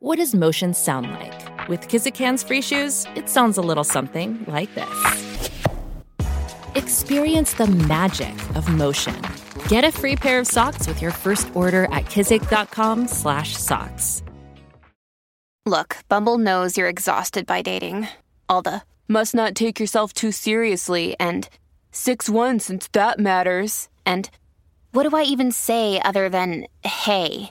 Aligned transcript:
What 0.00 0.18
does 0.18 0.32
motion 0.32 0.74
sound 0.74 1.10
like? 1.10 1.68
With 1.68 1.88
Kizik 1.88 2.16
hands 2.16 2.44
free 2.44 2.62
shoes, 2.62 3.04
it 3.16 3.28
sounds 3.28 3.58
a 3.58 3.62
little 3.62 3.82
something 3.82 4.44
like 4.46 4.72
this. 4.76 5.40
Experience 6.76 7.54
the 7.54 7.66
magic 7.66 8.32
of 8.54 8.72
motion. 8.72 9.20
Get 9.66 9.82
a 9.82 9.90
free 9.90 10.14
pair 10.14 10.38
of 10.38 10.46
socks 10.46 10.86
with 10.86 11.02
your 11.02 11.10
first 11.10 11.50
order 11.52 11.86
at 11.86 12.04
kizik.com/socks. 12.04 14.22
Look, 15.66 15.96
Bumble 16.08 16.38
knows 16.38 16.78
you're 16.78 16.88
exhausted 16.88 17.44
by 17.44 17.62
dating. 17.62 18.06
All 18.48 18.62
the 18.62 18.82
must 19.08 19.34
not 19.34 19.56
take 19.56 19.80
yourself 19.80 20.12
too 20.12 20.30
seriously 20.30 21.16
and 21.18 21.48
6-1 21.90 22.60
since 22.60 22.86
that 22.92 23.18
matters. 23.18 23.88
And 24.06 24.30
what 24.92 25.10
do 25.10 25.16
I 25.16 25.24
even 25.24 25.50
say 25.50 26.00
other 26.00 26.28
than 26.28 26.68
hey? 26.84 27.50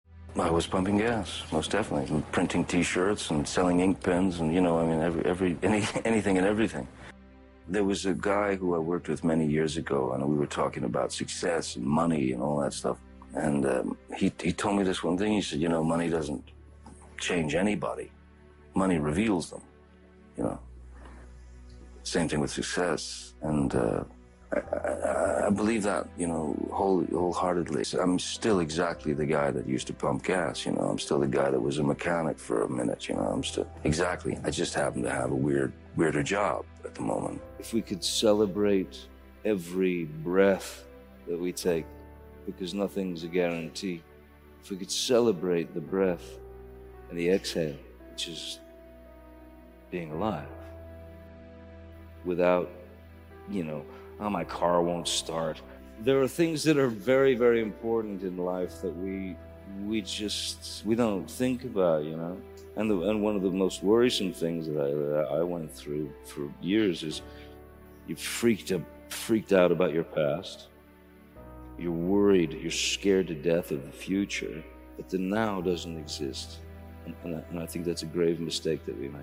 I 0.39 0.49
was 0.49 0.65
pumping 0.65 0.97
gas, 0.97 1.43
most 1.51 1.71
definitely, 1.71 2.13
and 2.15 2.31
printing 2.31 2.63
T-shirts 2.63 3.31
and 3.31 3.45
selling 3.45 3.81
ink 3.81 4.01
pens, 4.01 4.39
and 4.39 4.53
you 4.53 4.61
know, 4.61 4.79
I 4.79 4.85
mean, 4.85 5.01
every, 5.01 5.25
every 5.25 5.57
any, 5.63 5.85
anything 6.05 6.37
and 6.37 6.47
everything. 6.47 6.87
There 7.67 7.83
was 7.83 8.05
a 8.05 8.13
guy 8.13 8.55
who 8.55 8.75
I 8.75 8.79
worked 8.79 9.09
with 9.09 9.23
many 9.23 9.45
years 9.45 9.77
ago, 9.77 10.13
and 10.13 10.25
we 10.25 10.35
were 10.35 10.47
talking 10.47 10.85
about 10.85 11.11
success 11.11 11.75
and 11.75 11.85
money 11.85 12.31
and 12.31 12.41
all 12.41 12.59
that 12.61 12.73
stuff. 12.73 12.97
And 13.33 13.65
um, 13.65 13.97
he 14.17 14.31
he 14.41 14.51
told 14.51 14.77
me 14.77 14.83
this 14.83 15.03
one 15.03 15.17
thing. 15.17 15.33
He 15.33 15.41
said, 15.41 15.59
you 15.59 15.69
know, 15.69 15.83
money 15.83 16.09
doesn't 16.09 16.43
change 17.19 17.55
anybody. 17.55 18.11
Money 18.73 18.99
reveals 18.99 19.49
them. 19.49 19.61
You 20.37 20.43
know. 20.43 20.59
Same 22.03 22.27
thing 22.29 22.39
with 22.39 22.51
success, 22.51 23.33
and. 23.41 23.75
Uh, 23.75 24.03
I, 24.53 25.45
I, 25.47 25.49
believe 25.49 25.83
that, 25.83 26.07
you 26.17 26.27
know, 26.27 26.55
whole, 26.71 27.05
wholeheartedly. 27.05 27.85
I'm 27.99 28.19
still 28.19 28.59
exactly 28.59 29.13
the 29.13 29.25
guy 29.25 29.49
that 29.51 29.67
used 29.67 29.87
to 29.87 29.93
pump 29.93 30.23
gas, 30.23 30.65
you 30.65 30.73
know. 30.73 30.81
I'm 30.81 30.99
still 30.99 31.19
the 31.19 31.27
guy 31.27 31.49
that 31.49 31.59
was 31.59 31.77
a 31.77 31.83
mechanic 31.83 32.37
for 32.37 32.63
a 32.63 32.69
minute, 32.69 33.07
you 33.07 33.15
know. 33.15 33.21
I'm 33.21 33.43
still 33.43 33.67
exactly. 33.83 34.37
I 34.43 34.49
just 34.49 34.73
happen 34.73 35.03
to 35.03 35.09
have 35.09 35.31
a 35.31 35.35
weird, 35.35 35.71
weirder 35.95 36.23
job 36.23 36.65
at 36.83 36.95
the 36.95 37.01
moment. 37.01 37.41
If 37.59 37.73
we 37.73 37.81
could 37.81 38.03
celebrate 38.03 38.99
every 39.45 40.05
breath 40.05 40.85
that 41.27 41.39
we 41.39 41.53
take, 41.53 41.85
because 42.45 42.73
nothing's 42.73 43.23
a 43.23 43.27
guarantee. 43.27 44.03
If 44.61 44.69
we 44.69 44.77
could 44.77 44.91
celebrate 44.91 45.73
the 45.73 45.81
breath 45.81 46.39
and 47.09 47.17
the 47.17 47.29
exhale, 47.29 47.77
which 48.09 48.27
is 48.27 48.59
being 49.89 50.11
alive, 50.11 50.47
without, 52.25 52.69
you 53.49 53.63
know, 53.63 53.85
oh, 54.21 54.29
my 54.29 54.43
car 54.43 54.81
won't 54.81 55.07
start. 55.07 55.61
There 56.01 56.21
are 56.21 56.27
things 56.27 56.63
that 56.63 56.77
are 56.77 56.87
very, 56.87 57.35
very 57.35 57.61
important 57.61 58.23
in 58.23 58.37
life 58.37 58.81
that 58.81 58.95
we 58.95 59.35
we 59.85 60.01
just 60.01 60.85
we 60.85 60.95
don't 60.95 61.29
think 61.29 61.63
about, 61.63 62.03
you 62.03 62.15
know. 62.15 62.37
And 62.75 62.89
the, 62.89 63.09
and 63.09 63.21
one 63.21 63.35
of 63.35 63.41
the 63.41 63.51
most 63.51 63.83
worrisome 63.83 64.31
things 64.33 64.67
that 64.67 64.79
I 64.79 64.89
that 64.89 65.39
I 65.39 65.43
went 65.43 65.71
through 65.71 66.11
for 66.25 66.51
years 66.61 67.03
is 67.03 67.21
you 68.07 68.15
freaked 68.15 68.71
up, 68.71 68.81
freaked 69.09 69.53
out 69.53 69.71
about 69.71 69.93
your 69.93 70.03
past. 70.03 70.67
You're 71.77 71.91
worried. 71.91 72.53
You're 72.53 72.71
scared 72.71 73.27
to 73.27 73.35
death 73.35 73.71
of 73.71 73.85
the 73.85 73.91
future, 73.91 74.63
but 74.97 75.09
the 75.09 75.17
now 75.17 75.61
doesn't 75.61 75.97
exist. 75.97 76.59
And, 77.05 77.15
and, 77.23 77.35
I, 77.37 77.43
and 77.49 77.59
I 77.59 77.65
think 77.65 77.85
that's 77.85 78.03
a 78.03 78.07
grave 78.07 78.39
mistake 78.39 78.85
that 78.85 78.97
we 78.99 79.07
make. 79.07 79.21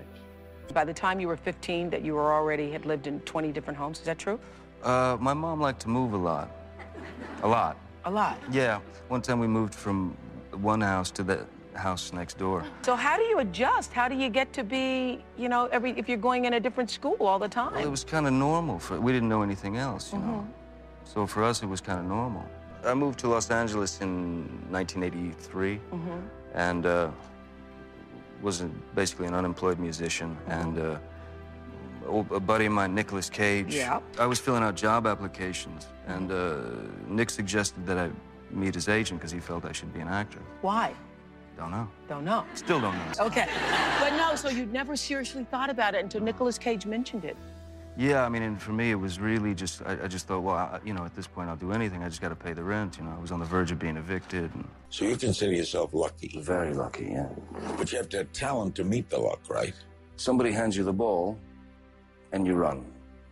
By 0.73 0.83
the 0.83 0.93
time 0.93 1.19
you 1.19 1.27
were 1.27 1.37
15, 1.37 1.89
that 1.89 2.03
you 2.03 2.15
were 2.15 2.33
already 2.33 2.69
had 2.69 2.85
lived 2.85 3.07
in 3.07 3.21
20 3.21 3.51
different 3.53 3.79
homes. 3.79 3.99
Is 3.99 4.05
that 4.05 4.19
true? 4.19 4.39
Uh, 4.83 5.17
my 5.19 5.33
mom 5.33 5.59
liked 5.59 5.81
to 5.81 5.89
move 5.89 6.13
a 6.13 6.17
lot. 6.17 6.49
A 7.43 7.47
lot. 7.47 7.77
A 8.05 8.11
lot? 8.11 8.37
Yeah. 8.51 8.79
One 9.07 9.21
time 9.21 9.39
we 9.39 9.47
moved 9.47 9.75
from 9.75 10.15
one 10.51 10.81
house 10.81 11.11
to 11.11 11.23
the 11.23 11.45
house 11.73 12.13
next 12.13 12.37
door. 12.37 12.65
So 12.83 12.95
how 12.95 13.17
do 13.17 13.23
you 13.23 13.39
adjust? 13.39 13.93
How 13.93 14.07
do 14.07 14.15
you 14.15 14.29
get 14.29 14.51
to 14.53 14.63
be, 14.63 15.23
you 15.37 15.49
know, 15.49 15.65
every 15.71 15.91
if 15.91 16.07
you're 16.07 16.17
going 16.17 16.45
in 16.45 16.53
a 16.53 16.59
different 16.59 16.89
school 16.89 17.17
all 17.19 17.39
the 17.39 17.47
time? 17.47 17.73
Well, 17.73 17.83
it 17.83 17.89
was 17.89 18.03
kind 18.03 18.27
of 18.27 18.33
normal 18.33 18.79
for 18.79 18.99
we 18.99 19.11
didn't 19.11 19.29
know 19.29 19.41
anything 19.41 19.77
else, 19.77 20.11
you 20.11 20.19
mm 20.19 20.25
-hmm. 20.25 20.31
know. 20.31 20.41
Mm-hmm. 20.41 21.13
So 21.13 21.27
for 21.27 21.43
us, 21.43 21.61
it 21.61 21.69
was 21.69 21.81
kind 21.81 21.99
of 21.99 22.05
normal. 22.05 22.43
I 22.85 22.93
moved 22.93 23.19
to 23.19 23.27
Los 23.27 23.51
Angeles 23.51 23.99
in 24.01 24.11
1983, 24.71 25.79
mm 25.91 25.99
-hmm. 25.99 26.69
and 26.69 26.85
uh, 26.85 27.09
was 28.41 28.63
basically 28.93 29.27
an 29.27 29.33
unemployed 29.33 29.79
musician, 29.79 30.29
mm 30.29 30.37
-hmm. 30.47 30.61
and. 30.61 30.77
Uh, 30.77 30.83
a 32.09 32.39
buddy 32.39 32.65
of 32.65 32.71
mine, 32.71 32.93
Nicolas 32.93 33.29
Cage. 33.29 33.75
Yeah. 33.75 33.99
I 34.17 34.25
was 34.25 34.39
filling 34.39 34.63
out 34.63 34.75
job 34.75 35.07
applications, 35.07 35.87
and 36.07 36.31
uh, 36.31 36.57
Nick 37.07 37.29
suggested 37.29 37.85
that 37.85 37.97
I 37.97 38.09
meet 38.51 38.75
his 38.75 38.89
agent 38.89 39.19
because 39.19 39.31
he 39.31 39.39
felt 39.39 39.65
I 39.65 39.71
should 39.71 39.93
be 39.93 39.99
an 39.99 40.07
actor. 40.07 40.39
Why? 40.61 40.93
Don't 41.57 41.71
know. 41.71 41.89
Don't 42.07 42.23
know. 42.23 42.45
Still 42.53 42.79
don't 42.79 42.95
know. 42.95 43.25
Okay. 43.25 43.47
But 43.99 44.15
no, 44.15 44.35
so 44.35 44.49
you'd 44.49 44.71
never 44.71 44.95
seriously 44.95 45.43
thought 45.43 45.69
about 45.69 45.93
it 45.93 46.01
until 46.03 46.21
Nicolas 46.21 46.57
Cage 46.57 46.85
mentioned 46.85 47.25
it. 47.25 47.35
Yeah, 47.97 48.23
I 48.23 48.29
mean, 48.29 48.43
and 48.43 48.61
for 48.61 48.71
me, 48.71 48.91
it 48.91 48.95
was 48.95 49.19
really 49.19 49.53
just, 49.53 49.81
I, 49.85 50.03
I 50.03 50.07
just 50.07 50.25
thought, 50.25 50.39
well, 50.39 50.55
I, 50.55 50.79
you 50.85 50.93
know, 50.93 51.03
at 51.03 51.13
this 51.15 51.27
point, 51.27 51.49
I'll 51.49 51.57
do 51.57 51.73
anything. 51.73 52.01
I 52.01 52.07
just 52.07 52.21
got 52.21 52.29
to 52.29 52.35
pay 52.35 52.53
the 52.53 52.63
rent. 52.63 52.97
You 52.97 53.03
know, 53.03 53.11
I 53.11 53.19
was 53.19 53.33
on 53.33 53.41
the 53.41 53.45
verge 53.45 53.71
of 53.71 53.79
being 53.79 53.97
evicted. 53.97 54.49
And... 54.55 54.65
So 54.89 55.03
you 55.03 55.17
consider 55.17 55.51
yourself 55.51 55.93
lucky? 55.93 56.39
Very 56.39 56.73
lucky, 56.73 57.07
yeah. 57.11 57.27
But 57.77 57.91
you 57.91 57.97
have 57.97 58.07
to 58.09 58.17
have 58.19 58.31
talent 58.31 58.75
to 58.75 58.85
meet 58.85 59.09
the 59.09 59.19
luck, 59.19 59.41
right? 59.49 59.73
Somebody 60.15 60.53
hands 60.53 60.77
you 60.77 60.85
the 60.85 60.93
ball, 60.93 61.37
and 62.31 62.45
you 62.45 62.55
run, 62.55 62.85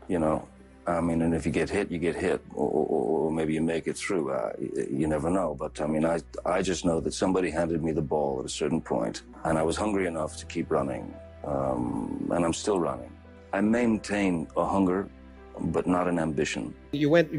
you 0.08 0.20
know. 0.20 0.48
I 0.88 1.02
mean, 1.02 1.22
and 1.22 1.36
if 1.36 1.46
you 1.46 1.52
get 1.52 1.70
hit, 1.70 1.92
you 1.92 1.98
get 1.98 2.16
hit, 2.16 2.42
or, 2.54 2.70
or, 2.70 3.26
or 3.26 3.32
maybe 3.32 3.54
you 3.54 3.62
make 3.62 3.88
it 3.88 3.98
through. 3.98 4.32
Uh, 4.32 4.54
you 4.90 5.06
never 5.06 5.30
know. 5.30 5.54
But 5.54 5.82
I 5.82 5.86
mean, 5.86 6.06
I, 6.06 6.22
I 6.46 6.62
just 6.62 6.86
know 6.86 7.02
that 7.02 7.14
somebody 7.14 7.50
handed 7.52 7.84
me 7.84 7.92
the 7.92 8.02
ball 8.02 8.40
at 8.40 8.46
a 8.46 8.50
certain 8.50 8.80
point, 8.80 9.24
and 9.44 9.58
I 9.58 9.64
was 9.64 9.76
hungry 9.76 10.08
enough 10.08 10.38
to 10.38 10.46
keep 10.46 10.72
running, 10.72 11.14
um, 11.46 12.30
and 12.32 12.46
I'm 12.46 12.54
still 12.54 12.80
running. 12.80 13.12
I 13.52 13.60
maintain 13.60 14.48
a 14.56 14.66
hunger, 14.66 15.10
but 15.60 15.88
not 15.88 16.08
an 16.08 16.20
ambition. 16.20 16.74
You 16.92 17.10
went 17.10 17.32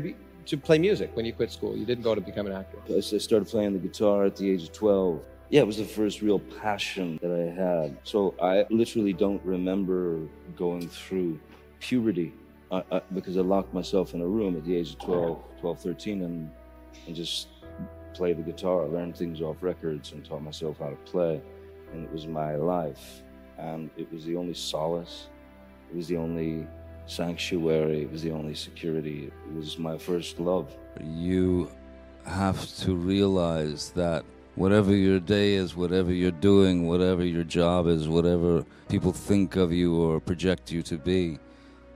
to 0.47 0.57
play 0.57 0.79
music 0.79 1.11
when 1.15 1.25
you 1.25 1.33
quit 1.33 1.51
school. 1.51 1.77
You 1.77 1.87
didn't 1.87 2.05
go 2.05 2.15
to 2.15 2.21
become 2.21 2.47
an 2.47 2.53
actor. 2.53 2.79
I 2.95 3.01
started 3.01 3.49
playing 3.49 3.73
the 3.75 3.79
guitar 3.79 4.25
at 4.25 4.37
the 4.37 4.51
age 4.51 4.65
of 4.65 4.73
12. 4.73 5.21
Yeah, 5.51 5.61
it 5.61 5.67
was 5.67 5.79
the 5.79 5.85
first 5.85 6.21
real 6.21 6.39
passion 6.39 7.19
that 7.23 7.31
I 7.31 7.51
had. 7.59 7.97
So 8.05 8.35
I 8.43 8.67
literally 8.69 9.15
don't 9.15 9.43
remember 9.45 10.21
going 10.57 10.89
through 10.89 11.39
puberty 11.81 12.35
uh, 12.71 12.83
uh, 12.91 13.01
because 13.15 13.37
I 13.37 13.41
locked 13.41 13.73
myself 13.73 14.15
in 14.15 14.21
a 14.21 14.27
room 14.27 14.57
at 14.57 14.65
the 14.65 14.77
age 14.77 14.91
of 14.91 14.99
12, 14.99 15.43
12 15.61 15.81
13, 15.81 16.23
and, 16.23 16.51
and 17.07 17.17
just 17.17 17.49
played 18.15 18.39
the 18.39 18.43
guitar, 18.43 18.87
learned 18.87 19.17
things 19.17 19.41
off 19.41 19.63
records, 19.63 20.13
and 20.13 20.25
taught 20.25 20.43
myself 20.43 20.79
how 20.79 20.91
to 20.91 20.97
play. 20.97 21.41
And 21.93 22.05
it 22.05 22.13
was 22.13 22.27
my 22.27 22.57
life. 22.57 23.23
And 23.57 23.91
it 23.97 24.13
was 24.13 24.25
the 24.25 24.37
only 24.37 24.55
solace, 24.55 25.29
it 25.91 25.97
was 25.97 26.09
the 26.09 26.17
only 26.17 26.67
sanctuary, 27.07 28.03
it 28.03 28.13
was 28.13 28.23
the 28.23 28.31
only 28.31 28.55
security. 28.55 29.33
It 29.49 29.55
was 29.55 29.79
my 29.79 29.97
first 29.99 30.39
love. 30.39 30.77
You 31.03 31.71
have 32.27 32.67
to 32.79 32.95
realize 32.95 33.91
that 33.91 34.25
whatever 34.55 34.95
your 34.95 35.19
day 35.21 35.55
is, 35.55 35.75
whatever 35.75 36.13
you're 36.13 36.31
doing, 36.31 36.87
whatever 36.87 37.25
your 37.25 37.45
job 37.45 37.87
is, 37.87 38.09
whatever 38.09 38.65
people 38.89 39.13
think 39.13 39.57
of 39.57 39.73
you 39.73 39.97
or 39.97 40.21
project 40.21 40.71
you 40.71 40.83
to 40.83 40.99
be, 40.99 41.39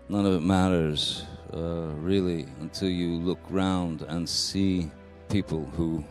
none 0.09 0.27
of 0.27 0.35
it 0.35 0.43
matters 0.43 1.25
uh, 1.55 1.91
really 2.01 2.47
until 2.61 2.89
you 2.89 3.19
look 3.19 3.41
round 3.51 4.03
and 4.03 4.29
see 4.29 4.91
people 5.29 5.65
who 5.77 6.05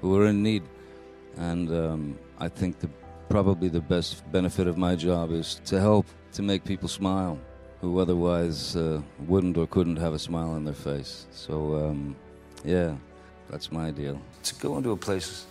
who 0.00 0.18
are 0.18 0.26
in 0.26 0.42
need. 0.42 0.62
And 1.36 1.70
um, 1.70 2.18
I 2.38 2.48
think 2.48 2.78
the, 2.80 2.88
probably 3.28 3.68
the 3.68 3.80
best 3.80 4.30
benefit 4.32 4.66
of 4.66 4.76
my 4.76 4.96
job 4.96 5.30
is 5.30 5.60
to 5.66 5.80
help 5.80 6.06
to 6.32 6.42
make 6.42 6.64
people 6.64 6.88
smile 6.88 7.38
who 7.80 7.98
otherwise 7.98 8.76
uh, 8.76 9.00
wouldn't 9.26 9.56
or 9.56 9.66
couldn't 9.66 9.96
have 9.96 10.12
a 10.12 10.18
smile 10.18 10.50
on 10.50 10.64
their 10.64 10.74
face. 10.74 11.26
So 11.32 11.76
um, 11.76 12.16
yeah, 12.64 12.94
that's 13.48 13.72
my 13.72 13.90
deal. 13.90 14.20
To 14.44 14.54
go 14.56 14.76
into 14.76 14.92
a 14.92 14.96
place 14.96 15.46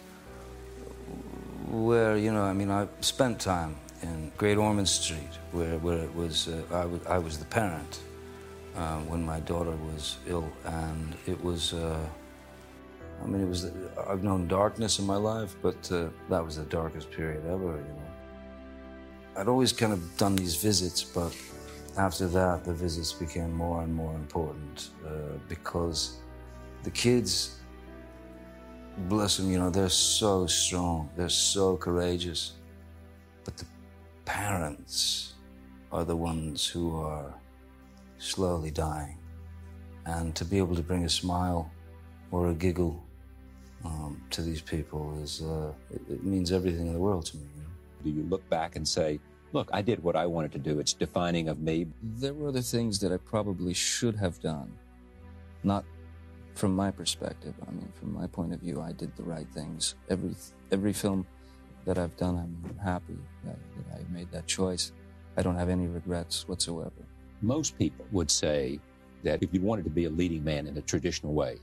where 1.69 2.17
you 2.17 2.31
know, 2.31 2.43
I 2.43 2.53
mean, 2.53 2.69
I 2.69 2.87
spent 3.01 3.39
time 3.39 3.75
in 4.01 4.31
Great 4.37 4.57
Ormond 4.57 4.87
Street, 4.87 5.33
where 5.51 5.77
where 5.79 5.99
it 5.99 6.13
was 6.15 6.47
uh, 6.47 6.63
I, 6.71 6.81
w- 6.81 7.05
I 7.07 7.17
was 7.17 7.37
the 7.37 7.45
parent 7.45 8.01
uh, 8.75 8.99
when 9.09 9.25
my 9.25 9.39
daughter 9.41 9.75
was 9.91 10.17
ill, 10.27 10.51
and 10.65 11.15
it 11.25 11.41
was. 11.43 11.73
Uh, 11.73 12.05
I 13.21 13.27
mean, 13.27 13.41
it 13.41 13.49
was. 13.49 13.71
I've 14.07 14.23
known 14.23 14.47
darkness 14.47 14.99
in 14.99 15.05
my 15.05 15.17
life, 15.17 15.55
but 15.61 15.91
uh, 15.91 16.07
that 16.29 16.43
was 16.43 16.55
the 16.55 16.65
darkest 16.65 17.11
period 17.11 17.43
ever. 17.45 17.71
You 17.87 17.93
know, 17.99 18.09
I'd 19.37 19.47
always 19.47 19.73
kind 19.73 19.93
of 19.93 20.17
done 20.17 20.35
these 20.35 20.55
visits, 20.55 21.03
but 21.03 21.35
after 21.97 22.27
that, 22.27 22.63
the 22.63 22.73
visits 22.73 23.11
became 23.11 23.51
more 23.51 23.81
and 23.83 23.93
more 23.93 24.13
important 24.15 24.89
uh, 25.05 25.37
because 25.49 26.17
the 26.83 26.91
kids 26.91 27.59
bless 29.07 29.37
them, 29.37 29.51
you 29.51 29.59
know, 29.59 29.69
they're 29.69 29.89
so 29.89 30.45
strong, 30.47 31.09
they're 31.15 31.29
so 31.29 31.77
courageous. 31.77 32.53
But 33.45 33.57
the 33.57 33.65
parents 34.29 35.33
are 35.91 36.05
the 36.05 36.15
ones 36.15 36.67
who 36.67 36.95
are 36.95 37.33
slowly 38.19 38.69
dying. 38.69 39.17
And 40.05 40.35
to 40.35 40.45
be 40.45 40.59
able 40.59 40.75
to 40.75 40.83
bring 40.83 41.03
a 41.03 41.09
smile 41.09 41.71
or 42.29 42.49
a 42.49 42.53
giggle 42.53 43.03
um, 43.83 44.21
to 44.29 44.43
these 44.43 44.61
people 44.61 45.19
is, 45.23 45.41
uh, 45.41 45.71
it, 45.89 46.01
it, 46.07 46.23
means 46.23 46.51
everything 46.51 46.85
in 46.87 46.93
the 46.93 46.99
world 46.99 47.25
to 47.27 47.37
me. 47.37 47.43
You 47.55 47.63
know? 47.63 47.69
Do 48.03 48.09
you 48.11 48.23
look 48.29 48.47
back 48.49 48.75
and 48.75 48.87
say, 48.87 49.19
look, 49.51 49.67
I 49.73 49.81
did 49.81 50.03
what 50.03 50.15
I 50.15 50.27
wanted 50.27 50.51
to 50.51 50.59
do. 50.59 50.79
It's 50.79 50.93
defining 50.93 51.49
of 51.49 51.59
me. 51.59 51.87
There 52.03 52.35
were 52.35 52.49
other 52.49 52.61
things 52.61 52.99
that 52.99 53.11
I 53.11 53.17
probably 53.17 53.73
should 53.73 54.15
have 54.17 54.39
done, 54.41 54.71
not 55.63 55.85
from 56.53 56.75
my 56.75 56.91
perspective, 56.91 57.55
I 57.67 57.71
mean, 57.71 57.91
from 57.99 58.13
my 58.13 58.27
point 58.27 58.53
of 58.53 58.59
view, 58.59 58.81
I 58.81 58.91
did 58.91 59.15
the 59.15 59.23
right 59.23 59.47
things. 59.53 59.95
Every 60.09 60.35
every 60.71 60.93
film 60.93 61.25
that 61.85 61.97
I've 61.97 62.15
done, 62.17 62.37
I'm 62.37 62.77
happy 62.77 63.17
that, 63.45 63.55
that 63.55 63.99
I 63.99 64.13
made 64.13 64.31
that 64.31 64.47
choice. 64.47 64.91
I 65.37 65.41
don't 65.41 65.55
have 65.55 65.69
any 65.69 65.87
regrets 65.87 66.47
whatsoever. 66.47 66.91
Most 67.41 67.77
people 67.77 68.05
would 68.11 68.29
say 68.29 68.79
that 69.23 69.41
if 69.41 69.53
you 69.53 69.61
wanted 69.61 69.83
to 69.85 69.89
be 69.89 70.05
a 70.05 70.09
leading 70.09 70.43
man 70.43 70.67
in 70.67 70.77
a 70.77 70.81
traditional 70.81 71.33
way, 71.33 71.57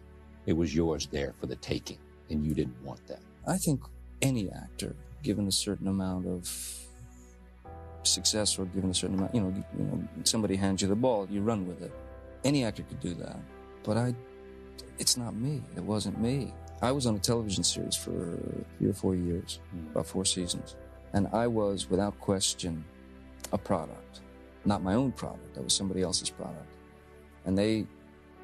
it 0.46 0.52
was 0.52 0.74
yours 0.74 1.06
there 1.10 1.34
for 1.38 1.46
the 1.46 1.56
taking, 1.56 1.98
and 2.30 2.46
you 2.46 2.54
didn't 2.54 2.80
want 2.82 3.06
that. 3.08 3.20
I 3.46 3.58
think 3.58 3.82
any 4.22 4.50
actor, 4.50 4.94
given 5.22 5.46
a 5.48 5.52
certain 5.52 5.88
amount 5.88 6.26
of 6.26 6.50
success 8.04 8.58
or 8.58 8.64
given 8.66 8.90
a 8.90 8.94
certain 8.94 9.18
amount, 9.18 9.34
you 9.34 9.40
know, 9.40 9.64
you 9.76 9.84
know, 9.84 10.08
somebody 10.24 10.56
hands 10.56 10.82
you 10.82 10.88
the 10.88 10.94
ball, 10.94 11.26
you 11.30 11.42
run 11.42 11.66
with 11.66 11.82
it. 11.82 11.92
Any 12.44 12.64
actor 12.64 12.84
could 12.84 13.00
do 13.00 13.14
that, 13.14 13.38
but 13.82 13.96
I 13.96 14.14
it's 14.98 15.16
not 15.16 15.34
me. 15.34 15.62
It 15.76 15.82
wasn't 15.82 16.20
me. 16.20 16.54
I 16.82 16.93
was 16.93 17.06
on 17.06 17.14
a 17.14 17.19
television 17.19 17.64
series 17.64 17.96
for 17.96 18.38
three 18.78 18.90
or 18.90 18.93
four 18.93 19.14
years, 19.14 19.61
mm. 19.75 19.90
about 19.90 20.06
four 20.06 20.25
seasons. 20.25 20.76
And 21.14 21.28
I 21.32 21.46
was, 21.46 21.88
without 21.88 22.19
question, 22.20 22.84
a 23.52 23.58
product. 23.58 24.20
Not 24.64 24.82
my 24.82 24.94
own 24.94 25.12
product. 25.12 25.55
That 25.55 25.64
was 25.64 25.73
somebody 25.73 26.02
else's 26.02 26.28
product. 26.28 26.67
And 27.46 27.56
they 27.56 27.87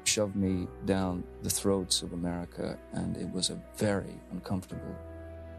shoved 0.05 0.35
me 0.35 0.67
down 0.85 1.23
the 1.43 1.49
throats 1.49 2.01
of 2.01 2.13
America, 2.13 2.77
and 2.93 3.15
it 3.17 3.29
was 3.31 3.49
a 3.49 3.61
very 3.75 4.19
uncomfortable 4.31 4.95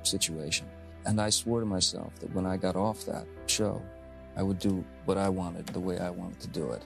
situation. 0.02 0.66
And 1.06 1.20
I 1.20 1.30
swore 1.30 1.60
to 1.60 1.66
myself 1.66 2.14
that 2.20 2.34
when 2.34 2.46
I 2.46 2.56
got 2.56 2.76
off 2.76 3.04
that 3.06 3.26
show, 3.46 3.80
I 4.36 4.42
would 4.42 4.58
do 4.58 4.84
what 5.04 5.18
I 5.18 5.28
wanted, 5.28 5.66
the 5.68 5.80
way 5.80 5.98
I 5.98 6.10
wanted 6.10 6.40
to 6.40 6.48
do 6.48 6.70
it. 6.72 6.84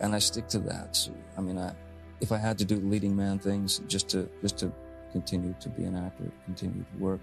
And 0.00 0.14
I 0.14 0.18
stick 0.18 0.48
to 0.48 0.58
that. 0.60 0.96
So, 0.96 1.12
I 1.38 1.40
mean, 1.40 1.58
I, 1.58 1.72
if 2.20 2.32
I 2.32 2.38
had 2.38 2.58
to 2.58 2.64
do 2.64 2.76
leading 2.76 3.16
man 3.16 3.38
things 3.38 3.80
just 3.86 4.08
to 4.10 4.28
just 4.42 4.58
to 4.58 4.72
continue 5.12 5.54
to 5.60 5.68
be 5.68 5.84
an 5.84 5.94
actor, 5.94 6.30
continue 6.44 6.84
to 6.92 6.98
work, 6.98 7.20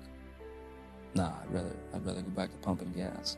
nah, 1.15 1.33
I'd 1.41 1.53
rather 1.53 1.75
I'd 1.93 2.05
rather 2.05 2.21
go 2.21 2.29
back 2.29 2.51
to 2.51 2.57
pumping 2.57 2.91
gas. 2.93 3.37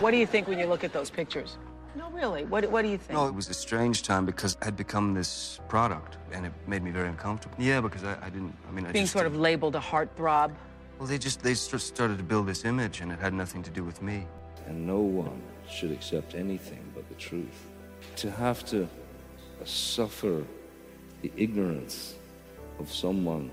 What 0.00 0.10
do 0.10 0.16
you 0.16 0.26
think 0.26 0.48
when 0.48 0.58
you 0.58 0.66
look 0.66 0.84
at 0.84 0.92
those 0.92 1.10
pictures? 1.10 1.58
No, 1.94 2.10
really. 2.10 2.44
What 2.44 2.70
What 2.70 2.82
do 2.82 2.88
you 2.88 2.96
think? 2.96 3.18
No, 3.18 3.26
it 3.26 3.34
was 3.34 3.48
a 3.50 3.54
strange 3.54 4.02
time 4.02 4.24
because 4.24 4.56
I 4.62 4.64
had 4.64 4.76
become 4.76 5.12
this 5.12 5.60
product, 5.68 6.16
and 6.32 6.46
it 6.46 6.52
made 6.66 6.82
me 6.82 6.90
very 6.90 7.08
uncomfortable. 7.08 7.54
Yeah, 7.58 7.80
because 7.82 8.02
I, 8.02 8.16
I 8.22 8.30
didn't. 8.30 8.56
I 8.68 8.72
mean, 8.72 8.86
I 8.86 8.92
being 8.92 9.04
just, 9.04 9.12
sort 9.12 9.26
of 9.26 9.36
labeled 9.36 9.76
a 9.76 9.80
heartthrob. 9.80 10.54
Well, 10.98 11.06
they 11.06 11.18
just 11.18 11.42
they 11.42 11.50
just 11.52 11.86
started 11.86 12.16
to 12.16 12.24
build 12.24 12.46
this 12.46 12.64
image, 12.64 13.02
and 13.02 13.12
it 13.12 13.18
had 13.18 13.34
nothing 13.34 13.62
to 13.64 13.70
do 13.70 13.84
with 13.84 14.00
me. 14.00 14.26
And 14.66 14.86
no 14.86 15.00
one 15.00 15.42
should 15.68 15.90
accept 15.90 16.34
anything 16.34 16.82
but 16.94 17.06
the 17.08 17.14
truth. 17.16 17.68
To 18.16 18.30
have 18.30 18.64
to 18.66 18.88
suffer 19.64 20.44
the 21.20 21.30
ignorance 21.36 22.14
of 22.78 22.92
someone 22.92 23.50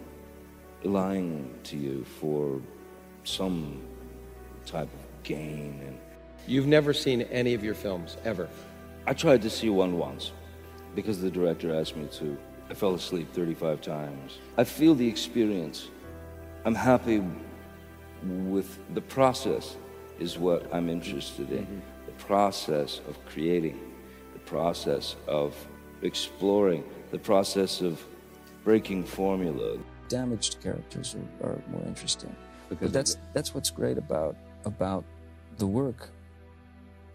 lying 0.84 1.54
to 1.64 1.78
you 1.78 2.04
for 2.20 2.62
some 3.24 3.82
type 4.66 4.88
of 4.94 5.24
gain 5.24 5.82
and 5.86 5.98
You've 6.50 6.66
never 6.66 6.94
seen 6.94 7.22
any 7.24 7.54
of 7.54 7.64
your 7.64 7.76
films 7.76 8.18
ever. 8.26 8.50
I 9.06 9.14
tried 9.14 9.44
to 9.44 9.52
see 9.52 9.70
one 9.70 10.00
once 10.00 10.32
because 10.96 11.22
the 11.22 11.30
director 11.30 11.76
asked 11.76 11.96
me 11.96 12.08
to. 12.14 12.36
I 12.72 12.74
fell 12.74 12.96
asleep 12.96 13.32
35 13.34 13.82
times. 13.82 14.40
I 14.58 14.64
feel 14.64 14.96
the 14.96 15.08
experience. 15.08 15.90
I'm 16.66 16.74
happy 16.74 17.24
with 18.24 18.80
the 18.96 19.02
process 19.02 19.78
is 20.20 20.40
what 20.40 20.66
I'm 20.74 20.90
interested 20.90 21.52
in. 21.52 21.66
Mm-hmm. 21.66 21.80
The 22.08 22.24
process 22.24 23.02
of 23.08 23.24
creating, 23.28 23.80
the 24.34 24.40
process 24.40 25.16
of 25.28 25.56
exploring, 26.02 26.84
the 27.12 27.20
process 27.20 27.82
of 27.82 28.04
breaking 28.70 29.04
formula. 29.04 29.80
Damaged 30.10 30.62
characters 30.62 31.16
are, 31.16 31.48
are 31.48 31.60
more 31.72 31.82
interesting. 31.88 32.36
Because 32.70 32.90
but 32.90 32.94
that's 32.94 33.18
that's 33.34 33.52
what's 33.56 33.72
great 33.72 33.98
about 33.98 34.36
about 34.64 35.04
the 35.58 35.66
work. 35.66 36.02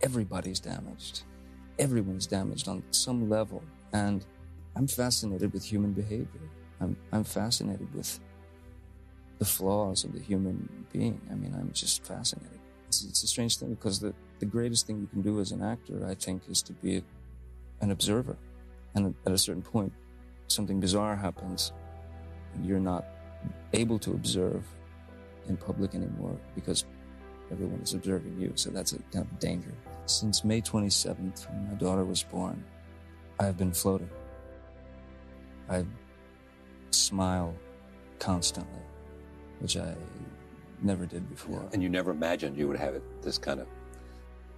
Everybody's 0.03 0.59
damaged. 0.59 1.23
Everyone's 1.79 2.27
damaged 2.27 2.67
on 2.67 2.83
some 2.91 3.21
level. 3.37 3.63
And 3.93 4.27
I'm 4.75 4.89
fascinated 4.89 5.53
with 5.53 5.65
human 5.65 5.93
behavior. 5.93 6.47
I'm 6.81 6.97
I'm 7.13 7.23
fascinated 7.23 7.89
with 7.95 8.11
the 9.39 9.49
flaws 9.57 10.03
of 10.03 10.11
the 10.13 10.23
human 10.31 10.57
being. 10.93 11.21
I 11.31 11.35
mean, 11.37 11.55
I'm 11.55 11.71
just 11.73 12.05
fascinated. 12.05 12.59
It's, 12.89 13.05
it's 13.05 13.23
a 13.23 13.29
strange 13.29 13.59
thing 13.59 13.71
because 13.77 14.01
the, 14.01 14.13
the 14.41 14.47
greatest 14.57 14.89
thing 14.89 14.97
you 14.99 15.07
can 15.15 15.23
do 15.23 15.39
as 15.39 15.53
an 15.53 15.63
actor, 15.63 16.05
I 16.13 16.15
think, 16.15 16.43
is 16.49 16.63
to 16.63 16.73
be 16.73 17.05
an 17.81 17.93
observer. 17.93 18.37
And 18.97 19.15
at 19.27 19.33
a 19.33 19.39
certain 19.39 19.63
point, 19.63 19.93
something 20.49 20.81
bizarre 20.81 21.17
happens. 21.17 21.73
And 22.55 22.65
you're 22.65 22.81
not 22.81 23.05
able 23.73 23.99
to 24.01 24.13
observe 24.13 24.65
in 25.49 25.57
public 25.57 25.95
anymore 25.95 26.37
because 26.55 26.85
everyone 27.51 27.81
is 27.81 27.95
observing 27.95 28.41
you. 28.41 28.53
So 28.55 28.71
that's 28.71 28.93
a 28.93 28.99
kind 29.13 29.27
of 29.31 29.39
danger. 29.39 29.73
Since 30.07 30.45
May 30.45 30.61
27th, 30.61 31.51
when 31.51 31.69
my 31.69 31.75
daughter 31.75 32.05
was 32.05 32.23
born, 32.23 32.63
I 33.41 33.45
have 33.45 33.57
been 33.57 33.73
floating. 33.73 34.11
I 35.69 35.85
smile 36.91 37.55
constantly, 38.19 38.83
which 39.61 39.77
I 39.77 39.95
never 40.83 41.07
did 41.07 41.29
before. 41.31 41.61
Yeah, 41.63 41.71
and 41.73 41.83
you 41.83 41.89
never 41.89 42.11
imagined 42.11 42.57
you 42.57 42.69
would 42.69 42.79
have 42.79 42.95
it 42.95 43.03
this 43.23 43.39
kind 43.39 43.61
of. 43.61 43.67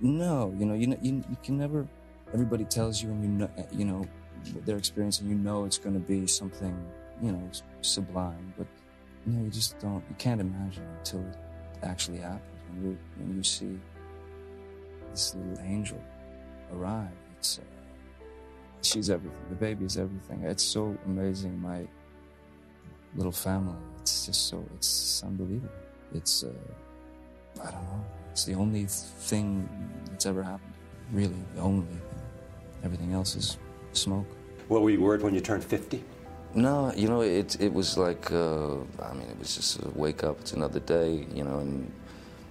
No, 0.00 0.54
you 0.58 0.66
know, 0.66 0.74
you, 0.74 0.96
you, 1.00 1.24
you 1.30 1.36
can 1.42 1.56
never. 1.56 1.86
Everybody 2.34 2.64
tells 2.64 3.02
you, 3.02 3.08
and 3.10 3.22
you 3.22 3.28
know, 3.28 3.50
you 3.72 3.84
know, 3.84 4.06
their 4.64 4.76
experience 4.76 5.20
and 5.20 5.28
you 5.28 5.36
know 5.36 5.64
it's 5.64 5.78
going 5.78 5.94
to 5.94 6.00
be 6.00 6.26
something, 6.26 6.76
you 7.22 7.32
know, 7.32 7.50
sublime. 7.80 8.52
But 8.56 8.66
no, 9.26 9.42
you 9.44 9.50
just 9.50 9.78
don't. 9.78 10.02
You 10.08 10.16
can't 10.18 10.40
imagine 10.40 10.86
until 10.98 11.20
it 11.20 11.36
actually 11.82 12.18
happens. 12.18 12.42
When 12.70 12.84
you 12.84 12.98
when 13.18 13.36
you 13.36 13.42
see 13.42 13.78
this 15.10 15.34
little 15.34 15.64
angel 15.64 16.02
arrive, 16.72 17.10
it's 17.38 17.58
uh, 17.58 17.62
she's 18.82 19.10
everything. 19.10 19.40
The 19.50 19.56
baby 19.56 19.84
is 19.84 19.96
everything. 19.96 20.42
It's 20.42 20.62
so 20.62 20.96
amazing. 21.06 21.60
My 21.60 21.86
little 23.16 23.32
family. 23.32 23.76
It's 24.00 24.26
just 24.26 24.48
so. 24.48 24.64
It's 24.74 25.22
unbelievable. 25.24 25.70
It's. 26.14 26.44
Uh, 26.44 26.52
I 27.62 27.70
don't 27.70 27.82
know. 27.84 28.04
It's 28.30 28.44
the 28.44 28.54
only 28.54 28.84
thing 28.86 29.68
that's 30.10 30.26
ever 30.26 30.42
happened. 30.42 30.74
Really, 31.12 31.42
the 31.54 31.62
only 31.62 31.86
thing. 31.86 32.00
Everything 32.84 33.12
else 33.14 33.34
is 33.34 33.56
smoke. 33.96 34.26
What 34.68 34.82
were 34.82 34.90
you 34.90 35.00
worried 35.00 35.22
when 35.22 35.34
you 35.34 35.40
turned 35.40 35.64
50? 35.64 36.02
No, 36.54 36.92
you 36.94 37.08
know, 37.08 37.20
it 37.20 37.60
it 37.60 37.72
was 37.72 37.98
like, 37.98 38.32
uh, 38.32 38.76
I 39.02 39.12
mean, 39.12 39.28
it 39.28 39.38
was 39.38 39.54
just 39.54 39.82
a 39.82 39.90
wake 39.90 40.24
up. 40.24 40.40
It's 40.40 40.52
another 40.52 40.80
day, 40.80 41.26
you 41.34 41.44
know, 41.44 41.58
and 41.58 41.92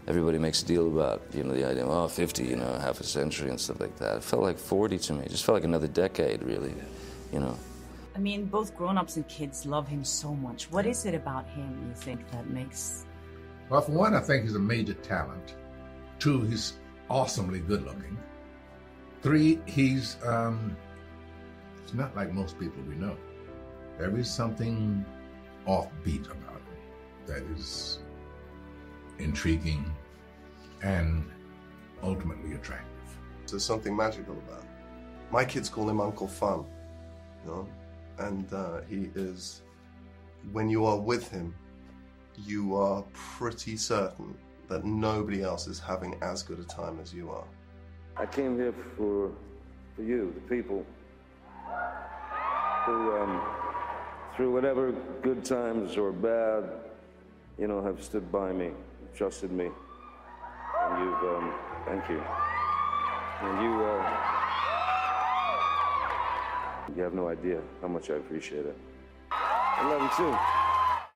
everybody 0.08 0.38
makes 0.38 0.62
a 0.62 0.66
deal 0.66 0.88
about, 0.88 1.24
you 1.34 1.44
know, 1.44 1.54
the 1.54 1.68
idea, 1.68 1.86
oh, 1.86 2.08
50, 2.08 2.44
you 2.44 2.56
know, 2.56 2.78
half 2.80 3.00
a 3.00 3.04
century 3.04 3.50
and 3.50 3.60
stuff 3.60 3.80
like 3.80 3.96
that. 3.98 4.18
It 4.18 4.24
felt 4.24 4.44
like 4.44 4.60
40 4.60 5.00
to 5.00 5.14
me. 5.14 5.26
It 5.26 5.32
just 5.32 5.46
felt 5.46 5.56
like 5.56 5.64
another 5.64 5.88
decade, 5.88 6.44
really, 6.44 6.74
you 7.34 7.40
know. 7.40 7.58
I 8.16 8.20
mean, 8.20 8.46
both 8.46 8.76
grown-ups 8.78 9.18
and 9.18 9.28
kids 9.28 9.66
love 9.66 9.88
him 9.88 10.04
so 10.04 10.34
much. 10.34 10.72
What 10.72 10.86
is 10.86 11.06
it 11.06 11.16
about 11.16 11.48
him 11.48 11.86
you 11.90 11.96
think 11.96 12.30
that 12.32 12.50
makes? 12.50 13.06
Well, 13.70 13.82
for 13.82 13.92
one, 13.92 14.14
I 14.14 14.22
think 14.22 14.44
he's 14.44 14.56
a 14.56 14.60
major 14.60 14.94
talent. 14.94 15.56
Two, 16.20 16.42
he's 16.42 16.74
awesomely 17.10 17.60
good 17.60 17.84
looking. 17.84 18.18
Three, 19.22 19.60
he's 19.66 20.18
um, 20.24 20.78
he's 21.86 21.94
not 21.94 22.16
like 22.16 22.34
most 22.34 22.60
people 22.60 22.82
we 22.88 22.96
know. 22.96 23.16
There 23.98 24.18
is 24.18 24.30
something 24.30 25.06
offbeat 25.68 26.26
about 26.26 26.62
him 26.62 27.26
that 27.28 27.44
is 27.58 28.00
intriguing 29.20 29.94
and 30.82 31.30
ultimately 32.04 32.54
attractive. 32.56 32.90
There's 33.48 33.64
something 33.64 33.96
magical 33.96 34.34
about 34.34 34.64
him. 34.64 34.70
My 35.32 35.46
kids 35.46 35.70
call 35.70 35.90
him 35.90 36.02
Uncle 36.02 36.28
Fun, 36.28 36.66
you 37.44 37.52
know, 37.52 37.68
and 38.20 38.52
uh, 38.54 38.82
he 38.90 39.10
is. 39.16 39.62
When 40.52 40.70
you 40.70 40.86
are 40.86 40.98
with 41.00 41.30
him, 41.32 41.56
you 42.46 42.76
are 42.76 43.04
pretty 43.14 43.78
certain 43.78 44.38
that 44.68 44.86
nobody 44.86 45.42
else 45.42 45.68
is 45.68 45.80
having 45.80 46.16
as 46.22 46.44
good 46.44 46.60
a 46.60 46.64
time 46.64 47.00
as 47.02 47.14
you 47.14 47.32
are. 47.32 47.46
I 48.18 48.26
came 48.26 48.58
here 48.58 48.74
for, 48.96 49.32
for 49.96 50.04
you, 50.04 50.34
the 50.36 50.56
people, 50.56 50.86
who, 52.86 53.18
um, 53.18 53.42
through 54.36 54.52
whatever 54.52 54.92
good 55.22 55.44
times 55.46 55.98
or 55.98 56.12
bad, 56.12 56.64
you 57.58 57.68
know, 57.68 57.82
have 57.82 58.04
stood 58.04 58.32
by 58.32 58.52
me, 58.52 58.72
trusted 59.16 59.52
me, 59.52 59.66
and 59.66 61.04
you've, 61.04 61.24
um, 61.24 61.54
thank 61.86 62.10
you. 62.10 62.22
And 63.42 63.64
you, 63.64 63.84
uh, 63.84 64.18
you 66.96 67.02
have 67.04 67.14
no 67.14 67.28
idea 67.28 67.60
how 67.82 67.88
much 67.88 68.10
I 68.10 68.16
appreciate 68.16 68.66
it. 68.66 68.78
I 69.32 69.90
love 69.90 70.02
you 70.02 70.26
too. 70.26 70.65